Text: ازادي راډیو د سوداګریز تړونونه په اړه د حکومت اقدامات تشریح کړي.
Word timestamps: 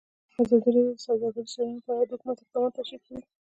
ازادي 0.41 0.69
راډیو 0.75 0.97
د 0.97 1.03
سوداګریز 1.07 1.51
تړونونه 1.53 1.81
په 1.85 1.91
اړه 1.93 2.03
د 2.07 2.11
حکومت 2.15 2.37
اقدامات 2.39 2.71
تشریح 2.79 3.01
کړي. 3.05 3.19